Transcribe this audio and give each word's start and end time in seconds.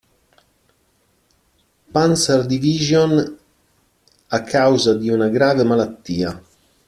Panzerdivision 1.93 3.37
a 4.29 4.41
causa 4.43 4.95
di 4.95 5.09
una 5.11 5.29
grave 5.29 5.63
malattia. 5.63 6.41